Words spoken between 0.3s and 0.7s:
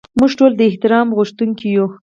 ټول د